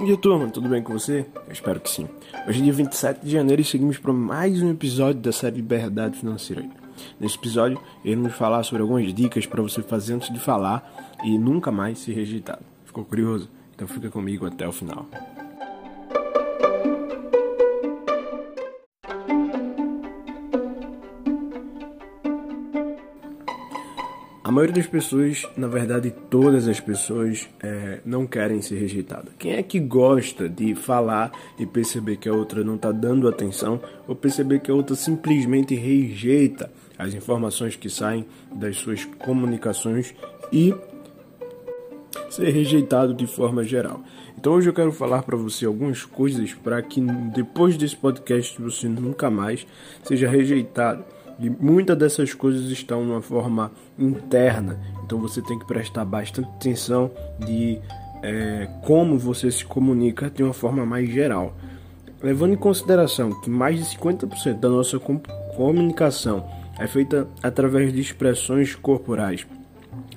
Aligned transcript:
Bom 0.00 0.06
dia, 0.06 0.16
turma, 0.16 0.48
tudo 0.48 0.66
bem 0.66 0.82
com 0.82 0.94
você? 0.94 1.26
Eu 1.46 1.52
espero 1.52 1.78
que 1.78 1.90
sim. 1.90 2.08
Hoje 2.48 2.60
é 2.60 2.62
dia 2.62 2.72
27 2.72 3.20
de 3.22 3.32
janeiro 3.32 3.60
e 3.60 3.64
seguimos 3.66 3.98
para 3.98 4.14
mais 4.14 4.62
um 4.62 4.70
episódio 4.70 5.20
da 5.20 5.30
série 5.30 5.56
Liberdade 5.56 6.16
Financeira. 6.16 6.64
Nesse 7.20 7.36
episódio, 7.36 7.78
iremos 8.02 8.32
falar 8.32 8.62
sobre 8.62 8.80
algumas 8.80 9.12
dicas 9.12 9.44
para 9.44 9.60
você 9.60 9.82
fazer 9.82 10.14
antes 10.14 10.32
de 10.32 10.40
falar 10.40 10.90
e 11.22 11.36
nunca 11.36 11.70
mais 11.70 11.98
ser 11.98 12.14
rejeitado. 12.14 12.64
Ficou 12.86 13.04
curioso? 13.04 13.50
Então 13.74 13.86
fica 13.86 14.08
comigo 14.08 14.46
até 14.46 14.66
o 14.66 14.72
final. 14.72 15.06
A 24.50 24.52
maioria 24.52 24.74
das 24.74 24.88
pessoas, 24.88 25.46
na 25.56 25.68
verdade 25.68 26.12
todas 26.28 26.66
as 26.66 26.80
pessoas, 26.80 27.48
é, 27.62 28.00
não 28.04 28.26
querem 28.26 28.60
ser 28.60 28.80
rejeitadas. 28.80 29.32
Quem 29.38 29.52
é 29.52 29.62
que 29.62 29.78
gosta 29.78 30.48
de 30.48 30.74
falar 30.74 31.30
e 31.56 31.64
perceber 31.64 32.16
que 32.16 32.28
a 32.28 32.32
outra 32.32 32.64
não 32.64 32.74
está 32.74 32.90
dando 32.90 33.28
atenção 33.28 33.80
ou 34.08 34.16
perceber 34.16 34.58
que 34.58 34.68
a 34.68 34.74
outra 34.74 34.96
simplesmente 34.96 35.76
rejeita 35.76 36.68
as 36.98 37.14
informações 37.14 37.76
que 37.76 37.88
saem 37.88 38.26
das 38.52 38.76
suas 38.76 39.04
comunicações 39.04 40.16
e 40.52 40.74
ser 42.28 42.50
rejeitado 42.50 43.14
de 43.14 43.28
forma 43.28 43.62
geral? 43.62 44.02
Então 44.36 44.54
hoje 44.54 44.68
eu 44.68 44.74
quero 44.74 44.90
falar 44.90 45.22
para 45.22 45.36
você 45.36 45.64
algumas 45.64 46.04
coisas 46.04 46.54
para 46.54 46.82
que 46.82 47.00
depois 47.32 47.76
desse 47.76 47.96
podcast 47.96 48.60
você 48.60 48.88
nunca 48.88 49.30
mais 49.30 49.64
seja 50.02 50.28
rejeitado 50.28 51.04
e 51.40 51.48
muitas 51.48 51.96
dessas 51.96 52.34
coisas 52.34 52.70
estão 52.70 53.02
de 53.04 53.10
uma 53.10 53.22
forma 53.22 53.72
interna, 53.98 54.78
então 55.04 55.18
você 55.18 55.40
tem 55.40 55.58
que 55.58 55.64
prestar 55.64 56.04
bastante 56.04 56.48
atenção 56.48 57.10
de 57.38 57.78
é, 58.22 58.68
como 58.82 59.18
você 59.18 59.50
se 59.50 59.64
comunica 59.64 60.28
de 60.28 60.42
uma 60.42 60.52
forma 60.52 60.84
mais 60.84 61.08
geral. 61.08 61.56
Levando 62.22 62.52
em 62.52 62.56
consideração 62.56 63.40
que 63.40 63.48
mais 63.48 63.78
de 63.78 63.96
50% 63.96 64.60
da 64.60 64.68
nossa 64.68 65.00
comunicação 65.56 66.46
é 66.78 66.86
feita 66.86 67.26
através 67.42 67.90
de 67.92 68.00
expressões 68.00 68.74
corporais, 68.74 69.46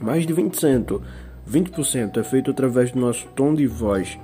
mais 0.01 0.27
de 0.27 0.33
20%, 0.33 1.01
20% 1.49 2.17
é 2.17 2.23
feito 2.23 2.51
através 2.51 2.91
do 2.91 2.99
nosso 2.99 3.27
tom 3.29 3.53
de 3.53 3.65
voz 3.65 4.19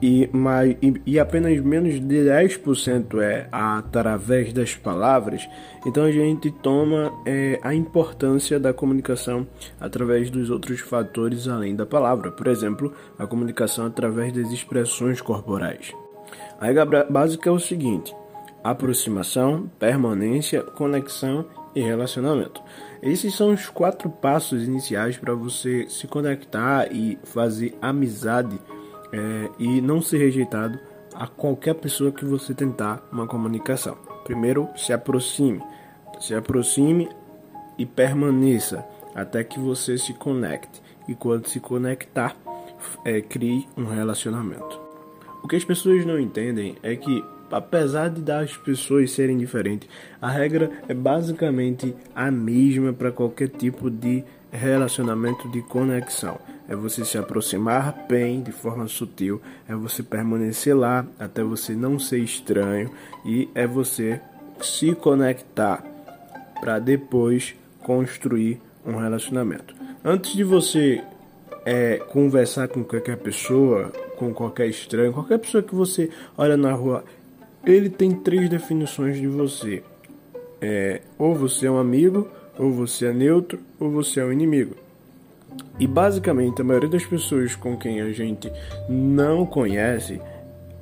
e, 0.00 0.28
mais, 0.32 0.76
e, 0.82 1.00
e, 1.06 1.18
apenas 1.18 1.58
menos 1.60 1.94
de 1.94 2.24
10% 2.24 3.20
é 3.20 3.48
através 3.50 4.52
das 4.52 4.74
palavras, 4.74 5.48
então 5.86 6.04
a 6.04 6.12
gente 6.12 6.50
toma 6.50 7.12
é, 7.24 7.58
a 7.62 7.74
importância 7.74 8.60
da 8.60 8.72
comunicação 8.72 9.46
através 9.80 10.30
dos 10.30 10.50
outros 10.50 10.80
fatores 10.80 11.48
além 11.48 11.74
da 11.74 11.86
palavra, 11.86 12.30
por 12.30 12.46
exemplo, 12.46 12.92
a 13.18 13.26
comunicação 13.26 13.86
através 13.86 14.32
das 14.32 14.50
expressões 14.52 15.20
corporais. 15.20 15.92
A 16.60 16.66
regra 16.66 17.04
básica 17.04 17.48
é 17.48 17.52
o 17.52 17.58
seguinte: 17.58 18.14
aproximação, 18.62 19.70
permanência, 19.78 20.62
conexão 20.62 21.46
e 21.74 21.80
relacionamento. 21.80 22.62
Esses 23.02 23.34
são 23.34 23.52
os 23.52 23.68
quatro 23.68 24.08
passos 24.08 24.64
iniciais 24.64 25.16
para 25.16 25.34
você 25.34 25.86
se 25.88 26.06
conectar 26.06 26.90
e 26.90 27.18
fazer 27.24 27.76
amizade 27.80 28.58
é, 29.12 29.50
e 29.58 29.80
não 29.80 30.00
ser 30.02 30.18
rejeitado 30.18 30.78
a 31.14 31.26
qualquer 31.26 31.74
pessoa 31.74 32.12
que 32.12 32.24
você 32.24 32.54
tentar 32.54 33.06
uma 33.10 33.26
comunicação. 33.26 33.96
Primeiro, 34.24 34.68
se 34.76 34.92
aproxime, 34.92 35.62
se 36.20 36.34
aproxime 36.34 37.08
e 37.78 37.86
permaneça 37.86 38.84
até 39.14 39.42
que 39.42 39.58
você 39.58 39.96
se 39.96 40.12
conecte. 40.14 40.82
E 41.08 41.14
quando 41.14 41.46
se 41.46 41.60
conectar, 41.60 42.36
é, 43.04 43.20
crie 43.20 43.66
um 43.76 43.84
relacionamento. 43.84 44.80
O 45.42 45.48
que 45.48 45.56
as 45.56 45.64
pessoas 45.64 46.04
não 46.04 46.18
entendem 46.18 46.76
é 46.82 46.96
que, 46.96 47.24
apesar 47.50 48.10
de 48.10 48.20
das 48.20 48.56
pessoas 48.56 49.12
serem 49.12 49.38
diferentes, 49.38 49.88
a 50.20 50.28
regra 50.28 50.70
é 50.88 50.94
basicamente 50.94 51.94
a 52.14 52.30
mesma 52.30 52.92
para 52.92 53.12
qualquer 53.12 53.48
tipo 53.48 53.88
de 53.88 54.24
relacionamento 54.50 55.48
de 55.50 55.62
conexão. 55.62 56.38
É 56.68 56.74
você 56.74 57.04
se 57.04 57.16
aproximar 57.16 58.06
bem, 58.08 58.42
de 58.42 58.50
forma 58.52 58.88
sutil, 58.88 59.40
é 59.68 59.74
você 59.74 60.02
permanecer 60.02 60.76
lá 60.76 61.06
até 61.18 61.42
você 61.42 61.74
não 61.74 61.98
ser 61.98 62.18
estranho 62.18 62.90
e 63.24 63.48
é 63.54 63.66
você 63.66 64.20
se 64.60 64.94
conectar 64.94 65.84
para 66.60 66.78
depois 66.78 67.54
construir 67.82 68.60
um 68.84 68.96
relacionamento. 68.96 69.74
Antes 70.04 70.32
de 70.32 70.42
você 70.42 71.02
é, 71.64 71.98
conversar 71.98 72.68
com 72.68 72.84
qualquer 72.84 73.16
pessoa, 73.18 73.92
com 74.16 74.32
qualquer 74.32 74.68
estranho, 74.68 75.12
qualquer 75.12 75.38
pessoa 75.38 75.62
que 75.62 75.74
você 75.74 76.10
olha 76.36 76.56
na 76.56 76.72
rua, 76.72 77.04
ele 77.64 77.90
tem 77.90 78.12
três 78.12 78.48
definições 78.48 79.18
de 79.18 79.26
você. 79.26 79.82
É, 80.60 81.02
ou 81.18 81.34
você 81.34 81.66
é 81.66 81.70
um 81.70 81.78
amigo, 81.78 82.28
ou 82.58 82.70
você 82.70 83.06
é 83.06 83.12
neutro, 83.12 83.58
ou 83.78 83.90
você 83.90 84.20
é 84.20 84.24
um 84.24 84.32
inimigo. 84.32 84.85
E 85.78 85.86
basicamente 85.86 86.60
a 86.60 86.64
maioria 86.64 86.88
das 86.88 87.04
pessoas 87.04 87.54
com 87.54 87.76
quem 87.76 88.00
a 88.00 88.10
gente 88.12 88.50
não 88.88 89.44
conhece 89.44 90.20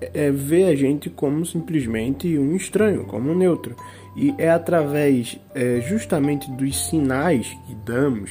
é, 0.00 0.30
vê 0.30 0.64
a 0.64 0.76
gente 0.76 1.10
como 1.10 1.44
simplesmente 1.44 2.38
um 2.38 2.54
estranho, 2.54 3.04
como 3.04 3.30
um 3.30 3.36
neutro. 3.36 3.76
E 4.16 4.34
é 4.38 4.50
através 4.50 5.38
é, 5.54 5.80
justamente 5.80 6.50
dos 6.52 6.86
sinais 6.86 7.48
que 7.66 7.74
damos, 7.84 8.30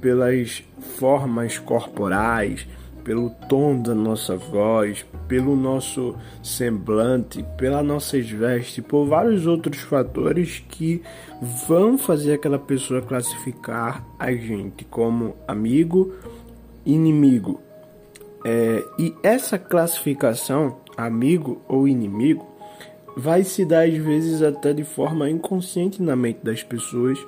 pelas 0.00 0.64
formas 0.98 1.58
corporais, 1.58 2.66
pelo 3.04 3.30
tom 3.48 3.80
da 3.80 3.94
nossa 3.94 4.34
voz, 4.34 5.04
pelo 5.28 5.54
nosso 5.54 6.16
semblante, 6.42 7.44
pelas 7.56 7.84
nossas 7.84 8.28
vestes, 8.28 8.82
por 8.82 9.06
vários 9.06 9.46
outros 9.46 9.80
fatores 9.80 10.64
que 10.68 11.02
vão 11.68 11.98
fazer 11.98 12.34
aquela 12.34 12.58
pessoa 12.58 13.02
classificar 13.02 14.04
a 14.18 14.32
gente 14.32 14.84
como 14.86 15.36
amigo, 15.46 16.14
inimigo. 16.84 17.60
É, 18.44 18.82
e 18.98 19.14
essa 19.22 19.58
classificação, 19.58 20.78
amigo 20.96 21.60
ou 21.68 21.86
inimigo, 21.86 22.46
vai 23.16 23.44
se 23.44 23.64
dar 23.64 23.86
às 23.86 23.96
vezes 23.96 24.42
até 24.42 24.72
de 24.72 24.82
forma 24.82 25.30
inconsciente 25.30 26.02
na 26.02 26.16
mente 26.16 26.40
das 26.42 26.62
pessoas, 26.62 27.18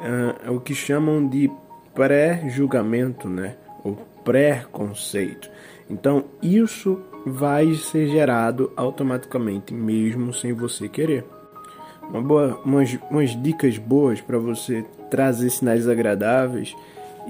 é, 0.00 0.50
o 0.50 0.60
que 0.60 0.74
chamam 0.74 1.26
de 1.26 1.50
pré-julgamento, 1.94 3.28
né? 3.28 3.56
Ou 3.84 3.96
preconceito. 4.26 5.48
Então, 5.88 6.24
isso 6.42 7.00
vai 7.24 7.72
ser 7.74 8.08
gerado 8.08 8.72
automaticamente, 8.76 9.72
mesmo 9.72 10.34
sem 10.34 10.52
você 10.52 10.88
querer. 10.88 11.24
Uma 12.10 12.20
boa, 12.20 12.60
umas, 12.64 12.98
umas 13.08 13.40
dicas 13.40 13.78
boas 13.78 14.20
para 14.20 14.36
você 14.36 14.84
trazer 15.08 15.48
sinais 15.50 15.88
agradáveis 15.88 16.74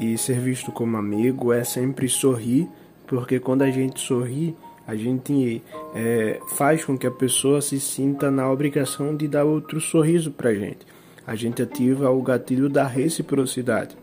e 0.01 0.17
ser 0.17 0.41
visto 0.41 0.73
como 0.73 0.97
amigo 0.97 1.53
é 1.53 1.65
sempre 1.65 2.09
sorrir, 2.09 2.67
porque 3.07 3.39
quando 3.39 3.63
a 3.63 3.71
gente 3.71 4.01
sorri, 4.01 4.57
a 4.87 4.95
gente 4.95 5.63
é, 5.95 6.41
faz 6.57 6.85
com 6.85 6.97
que 6.97 7.07
a 7.07 7.11
pessoa 7.11 7.61
se 7.61 7.79
sinta 7.79 8.31
na 8.31 8.51
obrigação 8.51 9.15
de 9.15 9.29
dar 9.29 9.45
outro 9.45 9.81
sorriso 9.81 10.31
para 10.31 10.55
gente. 10.55 10.87
A 11.27 11.35
gente 11.35 11.61
ativa 11.61 12.09
o 12.11 12.23
gatilho 12.23 12.69
da 12.69 12.87
reciprocidade. 12.87 13.97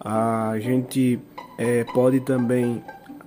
A 0.00 0.54
gente 0.58 1.18
é, 1.58 1.84
pode 1.84 2.20
também 2.20 2.82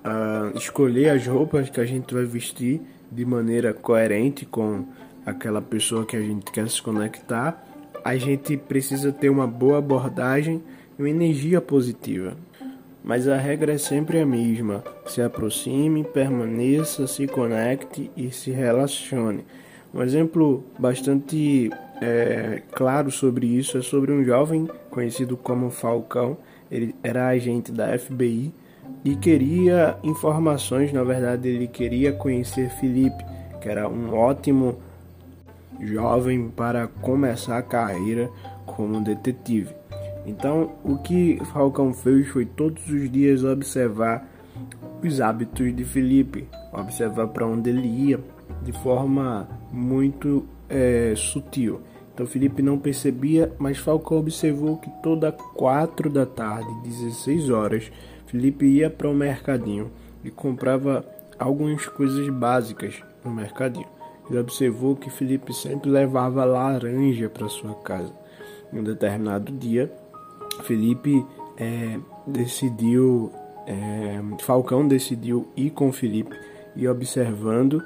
uh, 0.08 0.58
escolher 0.58 1.10
as 1.10 1.26
roupas 1.26 1.70
que 1.70 1.80
a 1.80 1.86
gente 1.86 2.14
vai 2.14 2.24
vestir 2.24 2.82
de 3.12 3.26
maneira 3.26 3.74
coerente 3.74 4.46
com 4.46 4.86
aquela 5.26 5.62
pessoa 5.62 6.06
que 6.06 6.16
a 6.16 6.22
gente 6.22 6.52
quer 6.52 6.70
se 6.70 6.82
conectar. 6.82 7.64
A 8.04 8.16
gente 8.16 8.56
precisa 8.56 9.12
ter 9.12 9.30
uma 9.30 9.48
boa 9.48 9.80
abordagem 9.80 10.64
e 10.98 11.02
uma 11.02 11.10
energia 11.10 11.60
positiva. 11.60 12.36
Mas 13.04 13.28
a 13.28 13.38
regra 13.38 13.74
é 13.74 13.78
sempre 13.78 14.20
a 14.20 14.26
mesma: 14.26 14.84
se 15.06 15.22
aproxime, 15.22 16.04
permaneça, 16.04 17.08
se 17.08 17.28
conecte 17.28 18.12
e 18.16 18.32
se 18.32 18.52
relacione. 18.52 19.46
Um 19.94 20.02
exemplo 20.02 20.64
bastante 20.78 21.70
é, 22.02 22.62
claro 22.74 23.10
sobre 23.10 23.48
isso 23.48 23.78
é 23.78 23.82
sobre 23.82 24.12
um 24.12 24.24
jovem 24.24 24.70
conhecido 24.90 25.36
como 25.36 25.72
Falcão 25.72 26.38
ele 26.72 26.96
era 27.04 27.28
agente 27.28 27.72
da 27.72 27.98
FBI 27.98 28.54
e 29.04 29.16
queria 29.16 29.98
informações, 30.04 30.92
na 30.92 31.04
verdade 31.04 31.48
ele 31.48 31.68
queria 31.68 32.12
conhecer 32.14 32.70
Felipe, 32.72 33.24
que 33.62 33.70
era 33.70 33.88
um 33.88 34.14
ótimo 34.14 34.78
jovem 35.80 36.50
para 36.50 36.88
começar 36.88 37.58
a 37.58 37.62
carreira 37.62 38.30
como 38.66 39.02
detetive. 39.02 39.74
Então, 40.26 40.72
o 40.84 40.98
que 40.98 41.40
Falcão 41.54 41.94
fez 41.94 42.28
foi 42.28 42.46
todos 42.46 42.86
os 42.90 43.10
dias 43.10 43.44
observar 43.44 44.28
os 45.02 45.22
hábitos 45.22 45.74
de 45.74 45.86
Felipe, 45.86 46.48
observar 46.74 47.28
para 47.28 47.46
onde 47.46 47.70
ele 47.70 47.88
ia 47.88 48.20
de 48.64 48.74
forma 48.74 49.48
muito 49.72 50.46
é, 50.70 51.14
sutil. 51.16 51.80
Então 52.18 52.26
Felipe 52.26 52.64
não 52.64 52.80
percebia, 52.80 53.54
mas 53.60 53.78
Falcão 53.78 54.18
observou 54.18 54.78
que 54.78 54.90
toda 55.04 55.32
quatro 55.32 56.10
da 56.10 56.26
tarde, 56.26 56.68
16 56.84 57.52
horas, 57.52 57.92
Felipe 58.26 58.66
ia 58.66 58.90
para 58.90 59.08
o 59.08 59.14
mercadinho 59.14 59.92
e 60.24 60.32
comprava 60.32 61.06
algumas 61.38 61.86
coisas 61.86 62.28
básicas 62.30 63.04
no 63.24 63.30
mercadinho. 63.30 63.86
Ele 64.28 64.40
observou 64.40 64.96
que 64.96 65.12
Felipe 65.12 65.54
sempre 65.54 65.92
levava 65.92 66.44
laranja 66.44 67.30
para 67.30 67.48
sua 67.50 67.76
casa. 67.76 68.12
Em 68.74 68.80
um 68.80 68.84
determinado 68.84 69.52
dia, 69.52 69.94
Felipe 70.64 71.24
é, 71.56 72.00
decidiu, 72.26 73.32
é, 73.68 74.20
Falcão 74.40 74.88
decidiu 74.88 75.48
ir 75.56 75.70
com 75.70 75.94
Felipe 75.94 76.36
e 76.76 76.88
observando 76.88 77.80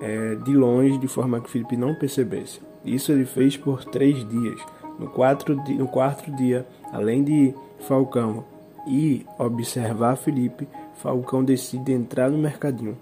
é, 0.00 0.36
de 0.36 0.54
longe 0.54 0.96
de 0.96 1.06
forma 1.06 1.38
que 1.38 1.50
Felipe 1.50 1.76
não 1.76 1.94
percebesse. 1.94 2.62
Isso 2.84 3.12
ele 3.12 3.24
fez 3.24 3.56
por 3.56 3.84
três 3.84 4.28
dias. 4.28 4.60
No, 4.98 5.08
quatro, 5.08 5.56
no 5.56 5.88
quarto 5.88 6.30
dia, 6.32 6.66
além 6.92 7.24
de 7.24 7.54
Falcão 7.80 8.44
ir 8.86 9.26
observar 9.38 10.16
Felipe, 10.16 10.68
Falcão 10.96 11.42
decide 11.42 11.92
entrar 11.92 12.30
no 12.30 12.38
mercadinho 12.38 12.96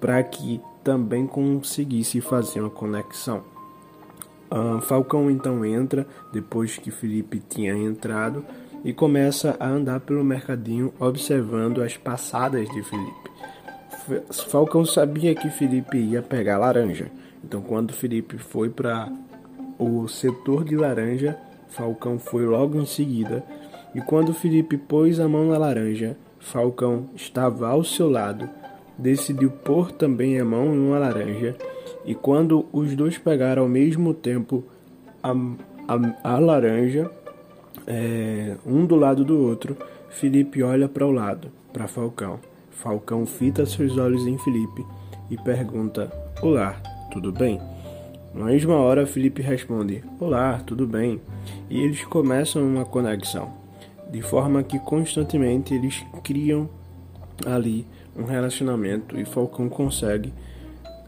para 0.00 0.22
que 0.22 0.60
também 0.82 1.26
conseguisse 1.26 2.20
fazer 2.20 2.60
uma 2.60 2.70
conexão. 2.70 3.42
Uh, 4.50 4.80
Falcão 4.80 5.28
então 5.28 5.64
entra 5.64 6.06
depois 6.32 6.78
que 6.78 6.90
Felipe 6.90 7.42
tinha 7.48 7.74
entrado 7.74 8.44
e 8.84 8.92
começa 8.92 9.56
a 9.58 9.66
andar 9.66 10.00
pelo 10.00 10.22
mercadinho 10.22 10.94
observando 11.00 11.82
as 11.82 11.96
passadas 11.96 12.68
de 12.68 12.82
Felipe. 12.84 13.30
Falcão 14.48 14.84
sabia 14.84 15.34
que 15.34 15.50
Felipe 15.50 15.98
ia 15.98 16.22
pegar 16.22 16.58
laranja, 16.58 17.10
então 17.46 17.62
quando 17.62 17.92
Felipe 17.92 18.38
foi 18.38 18.68
para 18.68 19.08
o 19.78 20.08
setor 20.08 20.64
de 20.64 20.76
laranja, 20.76 21.38
Falcão 21.68 22.18
foi 22.18 22.44
logo 22.44 22.80
em 22.80 22.84
seguida. 22.84 23.44
E 23.94 24.00
quando 24.00 24.34
Felipe 24.34 24.76
pôs 24.76 25.20
a 25.20 25.28
mão 25.28 25.48
na 25.48 25.56
laranja, 25.56 26.16
Falcão 26.40 27.06
estava 27.14 27.68
ao 27.68 27.84
seu 27.84 28.10
lado, 28.10 28.48
decidiu 28.98 29.50
pôr 29.50 29.92
também 29.92 30.40
a 30.40 30.44
mão 30.44 30.74
em 30.74 30.88
uma 30.88 30.98
laranja. 30.98 31.56
E 32.04 32.16
quando 32.16 32.66
os 32.72 32.96
dois 32.96 33.16
pegaram 33.16 33.62
ao 33.62 33.68
mesmo 33.68 34.12
tempo 34.12 34.64
a, 35.22 35.30
a, 35.30 36.34
a 36.34 36.38
laranja, 36.40 37.08
é, 37.86 38.56
um 38.66 38.84
do 38.84 38.96
lado 38.96 39.24
do 39.24 39.40
outro, 39.40 39.76
Felipe 40.10 40.64
olha 40.64 40.88
para 40.88 41.06
o 41.06 41.12
lado, 41.12 41.48
para 41.72 41.86
Falcão. 41.86 42.40
Falcão 42.70 43.24
fita 43.24 43.64
seus 43.64 43.96
olhos 43.96 44.26
em 44.26 44.36
Felipe 44.36 44.84
e 45.30 45.36
pergunta: 45.36 46.12
Olá, 46.42 46.95
tudo 47.16 47.32
bem? 47.32 47.58
Na 48.34 48.44
mesma 48.44 48.74
hora, 48.74 49.06
Felipe 49.06 49.40
responde: 49.40 50.04
Olá, 50.20 50.60
tudo 50.66 50.86
bem? 50.86 51.18
E 51.70 51.80
eles 51.80 52.04
começam 52.04 52.62
uma 52.62 52.84
conexão, 52.84 53.54
de 54.10 54.20
forma 54.20 54.62
que 54.62 54.78
constantemente 54.78 55.72
eles 55.72 56.04
criam 56.22 56.68
ali 57.46 57.86
um 58.14 58.24
relacionamento 58.24 59.18
e 59.18 59.24
Falcão 59.24 59.66
consegue 59.66 60.32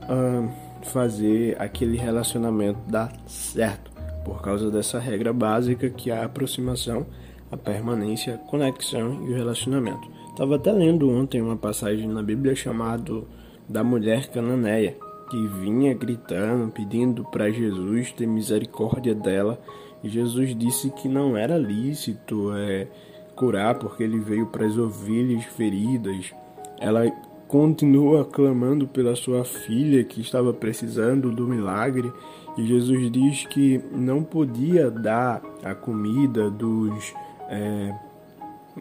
uh, 0.04 0.48
fazer 0.86 1.60
aquele 1.60 1.98
relacionamento 1.98 2.78
dar 2.88 3.12
certo 3.26 3.90
por 4.24 4.40
causa 4.40 4.70
dessa 4.70 4.98
regra 4.98 5.32
básica 5.32 5.90
que 5.90 6.10
é 6.10 6.16
a 6.16 6.24
aproximação, 6.24 7.06
a 7.52 7.56
permanência, 7.56 8.34
a 8.34 8.38
conexão 8.38 9.26
e 9.26 9.32
o 9.32 9.36
relacionamento. 9.36 10.08
Estava 10.30 10.56
até 10.56 10.72
lendo 10.72 11.10
ontem 11.10 11.42
uma 11.42 11.56
passagem 11.56 12.08
na 12.08 12.22
Bíblia 12.22 12.54
chamado 12.54 13.28
da 13.68 13.84
mulher 13.84 14.28
cananeia, 14.28 14.96
que 15.28 15.46
vinha 15.46 15.94
gritando, 15.94 16.70
pedindo 16.70 17.24
para 17.24 17.50
Jesus 17.50 18.12
ter 18.12 18.26
misericórdia 18.26 19.14
dela. 19.14 19.60
Jesus 20.02 20.56
disse 20.56 20.90
que 20.90 21.08
não 21.08 21.36
era 21.36 21.58
lícito 21.58 22.52
é, 22.54 22.86
curar 23.34 23.76
porque 23.78 24.02
ele 24.02 24.18
veio 24.18 24.46
para 24.46 24.66
as 24.66 24.76
ovelhas 24.76 25.44
feridas. 25.44 26.32
Ela 26.78 27.10
continua 27.46 28.24
clamando 28.24 28.86
pela 28.86 29.16
sua 29.16 29.44
filha 29.44 30.04
que 30.04 30.20
estava 30.20 30.52
precisando 30.52 31.32
do 31.32 31.46
milagre 31.46 32.12
e 32.58 32.66
Jesus 32.66 33.10
diz 33.10 33.46
que 33.46 33.80
não 33.92 34.22
podia 34.22 34.90
dar 34.90 35.40
a 35.64 35.74
comida 35.74 36.50
dos, 36.50 37.14
é, 37.48 37.94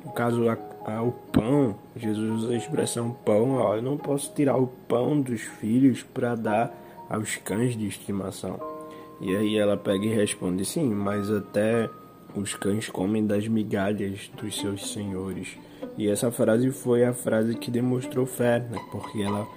no 0.04 0.12
caso, 0.12 0.50
a, 0.50 0.58
a, 0.86 1.02
o 1.02 1.12
pão. 1.12 1.76
Jesus 1.96 2.44
usa 2.44 2.54
a 2.54 2.58
expressão 2.58 3.12
pão. 3.26 3.56
Ó, 3.56 3.76
eu 3.76 3.82
não 3.82 3.98
posso 3.98 4.34
tirar 4.34 4.58
o 4.58 4.68
pão 4.88 5.20
dos 5.20 5.42
filhos 5.42 6.04
para 6.04 6.36
dar 6.36 6.74
aos 7.10 7.36
cães 7.38 7.76
de 7.76 7.88
estimação. 7.88 8.60
E 9.20 9.36
aí 9.36 9.58
ela 9.58 9.78
pega 9.78 10.06
e 10.06 10.14
responde: 10.14 10.66
sim, 10.66 10.90
mas 10.90 11.32
até 11.32 11.90
os 12.36 12.54
cães 12.54 12.90
comem 12.90 13.26
das 13.26 13.48
migalhas 13.48 14.30
dos 14.40 14.58
seus 14.60 14.92
senhores. 14.92 15.58
E 15.98 16.08
essa 16.08 16.32
frase 16.32 16.72
foi 16.72 17.04
a 17.04 17.14
frase 17.14 17.56
que 17.56 17.72
demonstrou 17.72 18.26
fé, 18.26 18.60
né? 18.60 18.78
porque 18.92 19.22
ela 19.22 19.48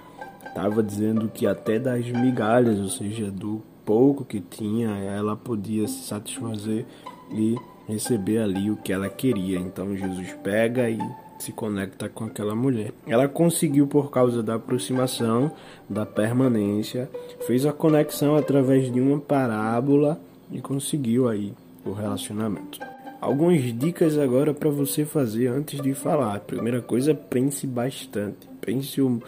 estava 0.45 0.81
dizendo 0.81 1.29
que 1.29 1.45
até 1.45 1.77
das 1.79 2.05
migalhas, 2.07 2.79
ou 2.79 2.89
seja, 2.89 3.29
do 3.29 3.61
pouco 3.85 4.25
que 4.25 4.39
tinha, 4.39 4.89
ela 4.97 5.35
podia 5.35 5.87
se 5.87 6.03
satisfazer 6.03 6.85
e 7.31 7.55
receber 7.87 8.39
ali 8.39 8.69
o 8.69 8.77
que 8.77 8.93
ela 8.93 9.09
queria. 9.09 9.59
Então 9.59 9.95
Jesus 9.95 10.33
pega 10.43 10.89
e 10.89 10.99
se 11.39 11.51
conecta 11.51 12.07
com 12.07 12.25
aquela 12.25 12.55
mulher. 12.55 12.93
Ela 13.07 13.27
conseguiu 13.27 13.87
por 13.87 14.11
causa 14.11 14.43
da 14.43 14.55
aproximação, 14.55 15.51
da 15.89 16.05
permanência, 16.05 17.09
fez 17.47 17.65
a 17.65 17.73
conexão 17.73 18.35
através 18.35 18.91
de 18.91 19.01
uma 19.01 19.19
parábola 19.19 20.19
e 20.51 20.61
conseguiu 20.61 21.27
aí 21.27 21.53
o 21.85 21.91
relacionamento. 21.91 22.79
Algumas 23.19 23.61
dicas 23.77 24.17
agora 24.17 24.53
para 24.53 24.69
você 24.69 25.05
fazer 25.05 25.47
antes 25.47 25.81
de 25.81 25.93
falar. 25.93 26.39
Primeira 26.41 26.81
coisa, 26.81 27.13
pense 27.13 27.67
bastante. 27.67 28.47
Pense 28.59 29.01
o, 29.01 29.21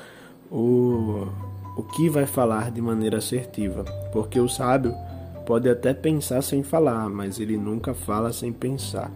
o 0.51 1.27
o 1.75 1.83
que 1.83 2.09
vai 2.09 2.25
falar 2.25 2.71
de 2.71 2.81
maneira 2.81 3.17
assertiva, 3.17 3.83
porque 4.11 4.39
o 4.39 4.47
sábio 4.47 4.93
pode 5.45 5.69
até 5.69 5.93
pensar 5.93 6.41
sem 6.41 6.63
falar, 6.63 7.09
mas 7.09 7.39
ele 7.39 7.57
nunca 7.57 7.93
fala 7.93 8.31
sem 8.31 8.51
pensar. 8.51 9.11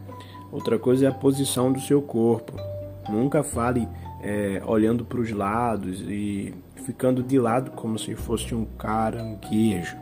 Outra 0.52 0.80
coisa 0.80 1.06
é 1.06 1.10
a 1.10 1.14
posição 1.14 1.72
do 1.72 1.80
seu 1.80 2.02
corpo. 2.02 2.54
Nunca 3.10 3.44
fale 3.44 3.88
é, 4.22 4.62
olhando 4.66 5.06
para 5.06 5.20
os 5.20 5.32
lados 5.32 6.02
e 6.02 6.54
ficando 6.86 7.22
de 7.22 7.40
lado 7.40 7.72
como 7.72 7.98
se 8.00 8.16
fosse 8.16 8.56
um 8.56 8.66
caranguejo. 8.78 9.98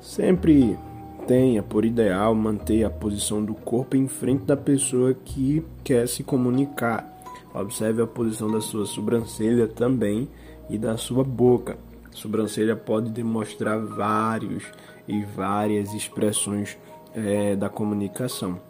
Sempre 0.00 0.78
tenha 1.26 1.62
por 1.62 1.84
ideal 1.84 2.34
manter 2.34 2.84
a 2.84 2.90
posição 2.90 3.44
do 3.44 3.54
corpo 3.54 3.96
em 3.96 4.08
frente 4.08 4.44
da 4.44 4.56
pessoa 4.56 5.12
que 5.12 5.62
quer 5.84 6.08
se 6.08 6.22
comunicar. 6.22 7.16
Observe 7.54 8.02
a 8.02 8.06
posição 8.06 8.50
da 8.50 8.60
sua 8.60 8.86
sobrancelha 8.86 9.66
também 9.68 10.28
e 10.70 10.78
da 10.78 10.96
sua 10.96 11.24
boca. 11.24 11.76
Sobrancelha 12.12 12.74
pode 12.74 13.10
demonstrar 13.10 13.78
vários 13.78 14.64
e 15.06 15.22
várias 15.24 15.94
expressões 15.94 16.78
é, 17.14 17.56
da 17.56 17.68
comunicação. 17.68 18.60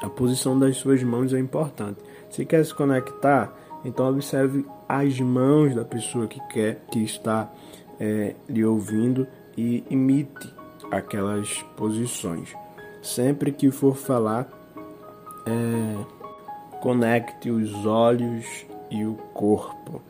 A 0.00 0.08
posição 0.08 0.58
das 0.58 0.76
suas 0.76 1.02
mãos 1.02 1.32
é 1.32 1.38
importante. 1.38 2.00
Se 2.30 2.44
quer 2.44 2.64
se 2.64 2.74
conectar, 2.74 3.52
então 3.84 4.08
observe 4.08 4.64
as 4.88 5.18
mãos 5.20 5.74
da 5.74 5.84
pessoa 5.84 6.26
que 6.26 6.40
quer, 6.48 6.80
que 6.90 7.02
está 7.02 7.50
é, 7.98 8.34
lhe 8.48 8.64
ouvindo 8.64 9.26
e 9.56 9.84
imite 9.90 10.54
aquelas 10.90 11.62
posições. 11.76 12.54
Sempre 13.02 13.52
que 13.52 13.70
for 13.70 13.96
falar, 13.96 14.48
é, 15.46 16.78
conecte 16.80 17.50
os 17.50 17.86
olhos 17.86 18.66
e 18.90 19.04
o 19.04 19.14
corpo. 19.34 20.00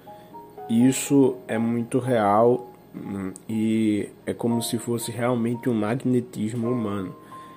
Isso 0.68 1.36
é 1.46 1.56
muito 1.58 1.98
real 1.98 2.72
hum, 2.94 3.32
e 3.48 4.08
é 4.26 4.34
como 4.34 4.62
se 4.62 4.78
fosse 4.78 5.10
realmente 5.10 5.68
um 5.68 5.74
magnetismo 5.74 6.70
humano. 6.70 7.14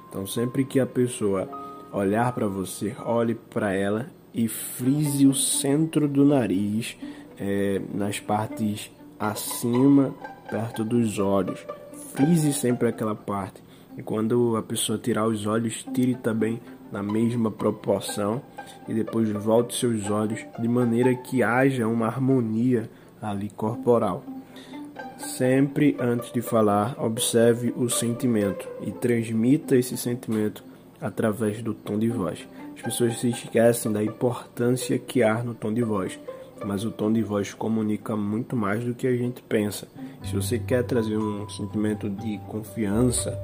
Então, 0.09 0.25
sempre 0.25 0.63
que 0.63 0.79
a 0.79 0.85
pessoa 0.85 1.49
olhar 1.91 2.31
para 2.33 2.47
você, 2.47 2.95
olhe 3.05 3.35
para 3.35 3.73
ela 3.73 4.07
e 4.33 4.47
frise 4.47 5.27
o 5.27 5.33
centro 5.33 6.07
do 6.07 6.23
nariz 6.23 6.97
é, 7.37 7.81
nas 7.93 8.19
partes 8.19 8.91
acima, 9.19 10.15
perto 10.49 10.83
dos 10.83 11.19
olhos. 11.19 11.65
Frise 12.13 12.53
sempre 12.53 12.87
aquela 12.87 13.15
parte. 13.15 13.61
E 13.97 14.01
quando 14.01 14.55
a 14.55 14.63
pessoa 14.63 14.97
tirar 14.97 15.27
os 15.27 15.45
olhos, 15.45 15.85
tire 15.93 16.15
também 16.15 16.61
na 16.91 17.01
mesma 17.01 17.49
proporção 17.49 18.41
e 18.87 18.93
depois 18.93 19.29
volte 19.29 19.75
seus 19.75 20.09
olhos 20.09 20.45
de 20.59 20.67
maneira 20.67 21.15
que 21.15 21.41
haja 21.41 21.87
uma 21.87 22.07
harmonia 22.07 22.89
ali 23.21 23.49
corporal. 23.49 24.23
Sempre 25.17 25.95
antes 25.99 26.31
de 26.31 26.41
falar, 26.41 26.95
observe 26.99 27.73
o 27.77 27.89
sentimento 27.89 28.67
e 28.81 28.91
transmita 28.91 29.75
esse 29.75 29.95
sentimento 29.95 30.63
através 30.99 31.61
do 31.61 31.73
tom 31.73 31.97
de 31.97 32.09
voz. 32.09 32.47
As 32.75 32.81
pessoas 32.81 33.19
se 33.19 33.29
esquecem 33.29 33.91
da 33.91 34.03
importância 34.03 34.97
que 34.97 35.21
há 35.21 35.43
no 35.43 35.53
tom 35.53 35.73
de 35.73 35.83
voz, 35.83 36.19
mas 36.65 36.83
o 36.83 36.91
tom 36.91 37.11
de 37.11 37.21
voz 37.21 37.53
comunica 37.53 38.15
muito 38.15 38.55
mais 38.55 38.83
do 38.83 38.93
que 38.93 39.07
a 39.07 39.15
gente 39.15 39.41
pensa. 39.43 39.87
Se 40.23 40.35
você 40.35 40.57
quer 40.59 40.83
trazer 40.83 41.17
um 41.17 41.47
sentimento 41.49 42.09
de 42.09 42.39
confiança, 42.47 43.37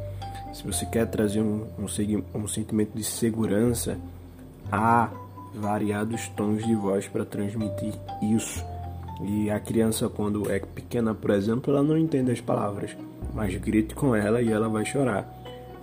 se 0.58 0.64
você 0.66 0.88
quer 0.88 1.06
trazer 1.06 1.40
um, 1.40 1.68
um, 1.78 1.86
um 2.34 2.48
sentimento 2.48 2.92
de 2.96 3.04
segurança, 3.04 3.96
há 4.72 5.08
variados 5.54 6.28
tons 6.30 6.66
de 6.66 6.74
voz 6.74 7.08
para 7.08 7.24
transmitir 7.24 7.94
isso. 8.24 8.66
E 9.22 9.52
a 9.52 9.60
criança, 9.60 10.10
quando 10.10 10.50
é 10.50 10.60
pequena, 10.60 11.14
por 11.14 11.30
exemplo, 11.30 11.72
ela 11.72 11.84
não 11.84 11.96
entende 11.96 12.32
as 12.32 12.42
palavras, 12.42 12.98
mas 13.36 13.56
grite 13.58 13.94
com 13.94 14.16
ela 14.16 14.42
e 14.42 14.52
ela 14.52 14.68
vai 14.68 14.84
chorar. 14.84 15.32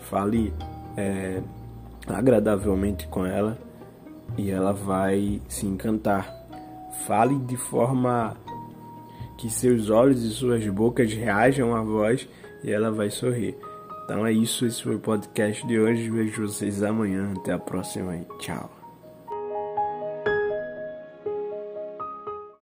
Fale 0.01 0.53
é, 0.97 1.41
agradavelmente 2.09 3.07
com 3.07 3.25
ela 3.25 3.57
e 4.37 4.51
ela 4.51 4.73
vai 4.73 5.41
se 5.49 5.67
encantar. 5.67 6.35
Fale 7.07 7.39
de 7.39 7.57
forma 7.57 8.37
que 9.39 9.49
seus 9.49 9.89
olhos 9.89 10.25
e 10.25 10.31
suas 10.31 10.67
bocas 10.67 11.13
reajam 11.13 11.77
à 11.77 11.81
voz 11.81 12.29
e 12.65 12.73
ela 12.73 12.91
vai 12.91 13.09
sorrir. 13.09 13.57
Então 14.05 14.27
é 14.27 14.33
isso, 14.33 14.67
esse 14.67 14.83
foi 14.83 14.97
o 14.97 15.01
podcast 15.01 15.67
de 15.67 15.79
hoje. 15.79 16.11
Vejo 16.11 16.47
vocês 16.47 16.83
amanhã. 16.83 17.33
Até 17.37 17.53
a 17.53 17.59
próxima 17.59 18.17
e 18.17 18.25
tchau. 18.39 18.84